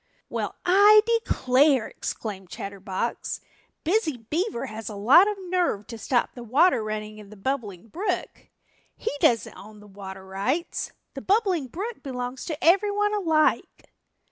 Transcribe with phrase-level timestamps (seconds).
[0.29, 3.39] "Well, I declare," exclaimed Chatterbox,
[3.83, 7.87] "Busy Beaver has a lot of nerve to stop the water running in the Bubbling
[7.87, 8.47] Brook.
[8.95, 10.91] He doesn't own the water rights.
[11.13, 13.91] The Bubbling Brook belongs to everyone alike."